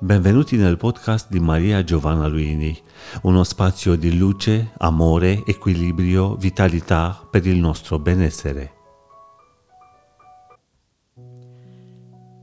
[0.00, 2.76] Benvenuti nel podcast di Maria Giovanna Luini,
[3.22, 8.72] uno spazio di luce, amore, equilibrio, vitalità per il nostro benessere.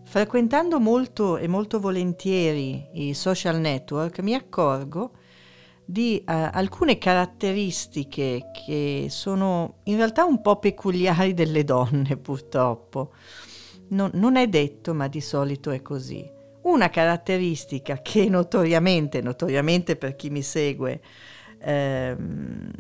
[0.06, 5.12] Frequentando molto e molto volentieri i social network mi accorgo
[5.84, 13.12] di eh, alcune caratteristiche che sono in realtà un po' peculiari delle donne purtroppo.
[13.90, 16.40] Non, non è detto, ma di solito è così.
[16.64, 21.02] Una caratteristica che notoriamente, notoriamente per chi mi segue,
[21.60, 22.72] ehm,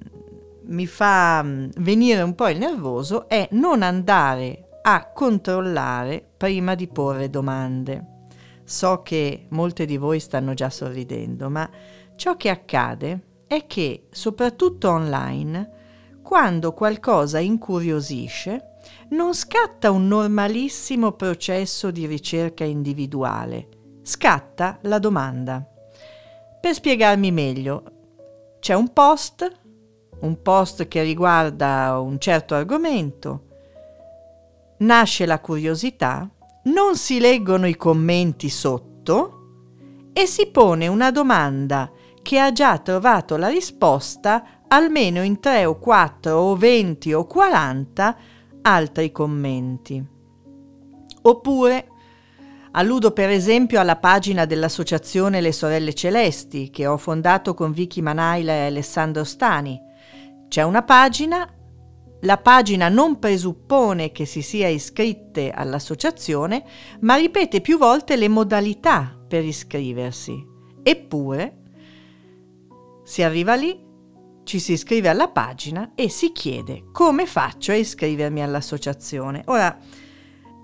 [0.63, 6.87] mi fa mm, venire un po' il nervoso è non andare a controllare prima di
[6.87, 8.05] porre domande.
[8.63, 11.69] So che molte di voi stanno già sorridendo, ma
[12.15, 18.70] ciò che accade è che, soprattutto online, quando qualcosa incuriosisce,
[19.09, 23.67] non scatta un normalissimo processo di ricerca individuale,
[24.01, 25.65] scatta la domanda.
[26.59, 27.83] Per spiegarmi meglio,
[28.59, 29.51] c'è un post,
[30.21, 33.45] un post che riguarda un certo argomento,
[34.77, 36.29] nasce la curiosità,
[36.63, 39.39] non si leggono i commenti sotto
[40.13, 41.91] e si pone una domanda
[42.21, 48.17] che ha già trovato la risposta almeno in 3 o 4 o 20 o 40
[48.61, 50.03] altri commenti.
[51.23, 51.87] Oppure
[52.71, 58.53] alludo per esempio alla pagina dell'associazione Le Sorelle Celesti che ho fondato con Vicky Manaila
[58.53, 59.79] e Alessandro Stani.
[60.47, 61.47] C'è una pagina,
[62.21, 66.63] la pagina non presuppone che si sia iscritte all'associazione,
[67.01, 70.49] ma ripete più volte le modalità per iscriversi.
[70.83, 71.57] Eppure
[73.03, 73.89] si arriva lì
[74.43, 79.43] ci si iscrive alla pagina e si chiede come faccio a iscrivermi all'associazione.
[79.45, 79.77] Ora,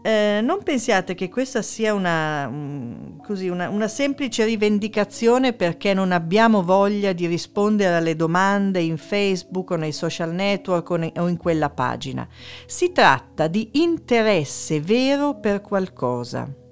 [0.08, 6.14] eh, non pensiate che questa sia una, um, così, una, una, semplice rivendicazione perché non
[6.14, 11.28] abbiamo voglia di rispondere alle domande in Facebook o nei social network o, ne, o
[11.28, 12.26] in quella pagina.
[12.66, 16.67] Si tratta di interesse vero per qualcosa.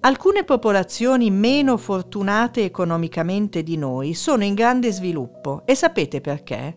[0.00, 6.76] Alcune popolazioni meno fortunate economicamente di noi sono in grande sviluppo e sapete perché?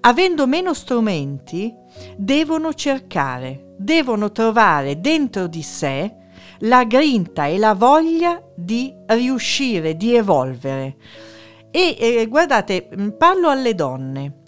[0.00, 1.70] Avendo meno strumenti,
[2.16, 6.16] devono cercare, devono trovare dentro di sé
[6.60, 10.96] la grinta e la voglia di riuscire, di evolvere.
[11.70, 12.88] E eh, guardate,
[13.18, 14.40] parlo alle donne.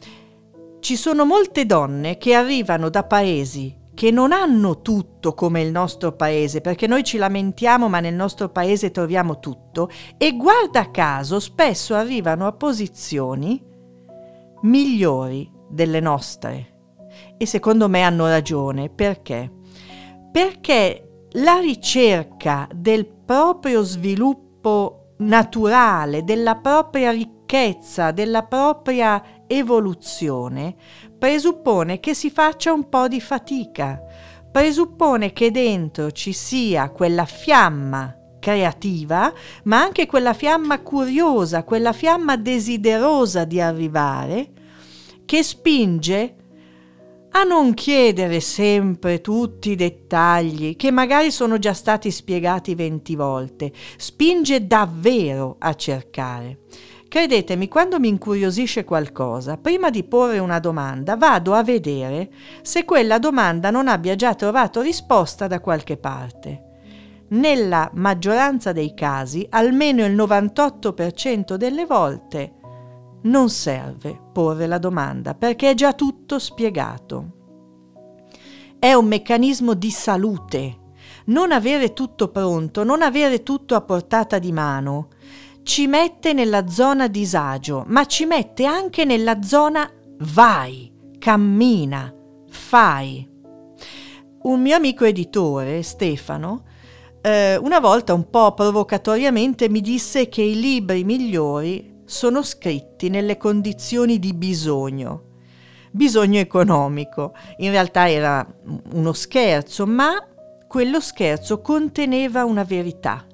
[0.81, 6.13] Ci sono molte donne che arrivano da paesi che non hanno tutto come il nostro
[6.13, 9.89] paese, perché noi ci lamentiamo ma nel nostro paese troviamo tutto,
[10.19, 13.63] e guarda caso spesso arrivano a posizioni
[14.63, 16.73] migliori delle nostre.
[17.37, 19.51] E secondo me hanno ragione, perché?
[20.33, 30.75] Perché la ricerca del proprio sviluppo naturale, della propria ricchezza, della propria evoluzione,
[31.19, 34.01] presuppone che si faccia un po' di fatica,
[34.51, 39.33] presuppone che dentro ci sia quella fiamma creativa,
[39.65, 44.51] ma anche quella fiamma curiosa, quella fiamma desiderosa di arrivare,
[45.25, 46.37] che spinge
[47.37, 53.73] a non chiedere sempre tutti i dettagli che magari sono già stati spiegati venti volte,
[53.97, 56.59] spinge davvero a cercare.
[57.15, 62.29] Credetemi, quando mi incuriosisce qualcosa, prima di porre una domanda vado a vedere
[62.63, 66.63] se quella domanda non abbia già trovato risposta da qualche parte.
[67.29, 72.55] Nella maggioranza dei casi, almeno il 98% delle volte,
[73.23, 77.27] non serve porre la domanda perché è già tutto spiegato.
[78.77, 80.79] È un meccanismo di salute.
[81.27, 85.11] Non avere tutto pronto, non avere tutto a portata di mano,
[85.65, 92.15] ci mette nella zona disagio, ma ci mette anche nella zona vai, cammina,
[92.51, 93.27] fai.
[94.43, 96.65] Un mio amico editore, Stefano,
[97.23, 103.39] eh, una volta un po' provocatoriamente mi disse che i libri migliori sono scritti nelle
[103.39, 105.33] condizioni di bisogno.
[105.91, 107.33] Bisogno economico.
[107.59, 108.47] In realtà era
[108.93, 110.23] uno scherzo, ma
[110.69, 113.25] quello scherzo conteneva una verità.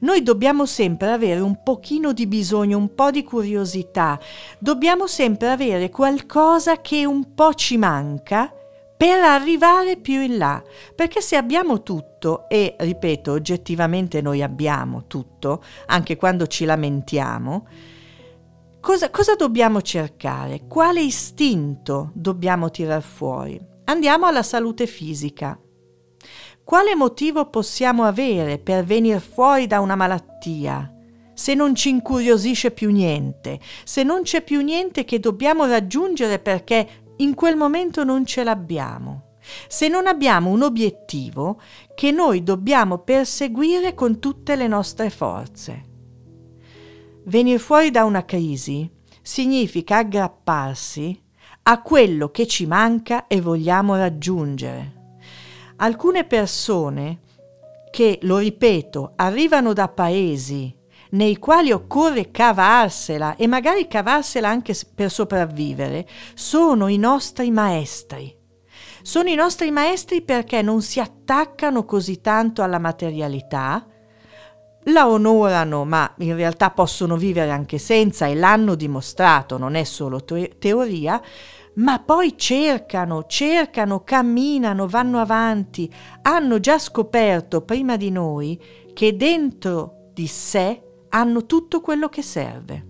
[0.00, 4.18] Noi dobbiamo sempre avere un pochino di bisogno, un po' di curiosità,
[4.58, 8.52] dobbiamo sempre avere qualcosa che un po' ci manca
[8.98, 10.60] per arrivare più in là,
[10.92, 17.66] perché se abbiamo tutto, e ripeto, oggettivamente noi abbiamo tutto, anche quando ci lamentiamo,
[18.80, 20.66] cosa, cosa dobbiamo cercare?
[20.66, 23.64] Quale istinto dobbiamo tirar fuori?
[23.84, 25.56] Andiamo alla salute fisica.
[26.68, 30.92] Quale motivo possiamo avere per venire fuori da una malattia?
[31.32, 37.14] se non ci incuriosisce più niente, se non c'è più niente che dobbiamo raggiungere perché
[37.18, 39.36] in quel momento non ce l'abbiamo,
[39.66, 41.58] se non abbiamo un obiettivo
[41.94, 45.84] che noi dobbiamo perseguire con tutte le nostre forze.
[47.24, 48.90] Venire fuori da una crisi
[49.22, 51.18] significa aggrapparsi
[51.62, 54.97] a quello che ci manca e vogliamo raggiungere.
[55.80, 57.20] Alcune persone
[57.90, 60.74] che, lo ripeto, arrivano da paesi
[61.10, 68.36] nei quali occorre cavarsela e magari cavarsela anche per sopravvivere, sono i nostri maestri.
[69.02, 73.86] Sono i nostri maestri perché non si attaccano così tanto alla materialità,
[74.86, 80.24] la onorano, ma in realtà possono vivere anche senza e l'hanno dimostrato, non è solo
[80.24, 81.20] te- teoria,
[81.78, 85.92] ma poi cercano, cercano, camminano, vanno avanti,
[86.22, 88.60] hanno già scoperto prima di noi
[88.92, 92.86] che dentro di sé hanno tutto quello che serve.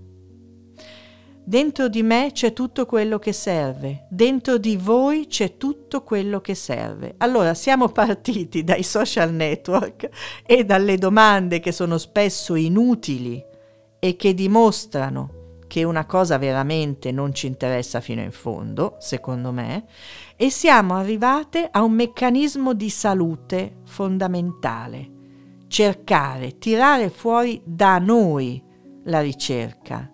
[1.44, 6.55] Dentro di me c'è tutto quello che serve, dentro di voi c'è tutto quello che
[6.55, 7.14] serve.
[7.19, 10.08] Allora siamo partiti dai social network
[10.44, 13.43] e dalle domande che sono spesso inutili
[13.99, 15.38] e che dimostrano
[15.69, 19.85] che una cosa veramente non ci interessa fino in fondo, secondo me,
[20.35, 25.11] e siamo arrivate a un meccanismo di salute fondamentale.
[25.69, 28.61] Cercare, tirare fuori da noi
[29.05, 30.11] la ricerca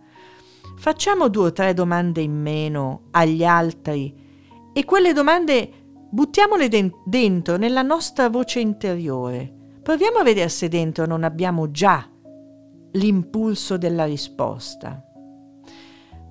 [0.85, 4.15] facciamo due o tre domande in meno agli altri
[4.71, 5.71] e quelle domande
[6.11, 6.69] buttiamole
[7.07, 9.51] dentro nella nostra voce interiore.
[9.83, 12.07] Proviamo a vedere se dentro non abbiamo già
[12.93, 15.03] l'impulso della risposta.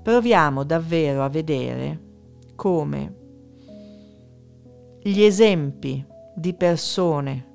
[0.04, 2.00] Proviamo davvero a vedere
[2.56, 3.16] come
[5.02, 6.06] gli esempi
[6.36, 7.52] di persone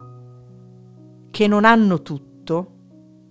[1.30, 2.72] che non hanno tutto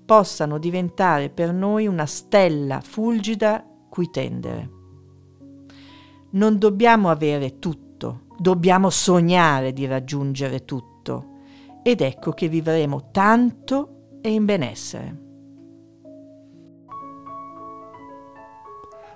[0.06, 4.69] possano diventare per noi una stella fulgida cui tendere.
[6.30, 11.40] Non dobbiamo avere tutto, dobbiamo sognare di raggiungere tutto
[11.81, 15.27] ed ecco che vivremo tanto e in benessere.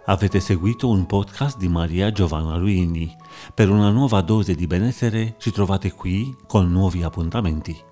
[0.05, 3.15] Avete seguito un podcast di Maria Giovanna Luini.
[3.53, 7.90] Per una nuova dose di benessere ci trovate qui con nuovi appuntamenti.